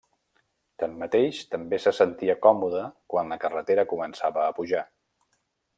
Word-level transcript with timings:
Tanmateix, 0.83 1.41
també 1.51 1.79
se 1.83 1.93
sentia 1.97 2.37
còmode 2.47 2.83
quan 3.15 3.33
la 3.35 3.41
carretera 3.47 3.87
començava 3.95 4.47
a 4.47 4.61
pujar. 4.61 4.83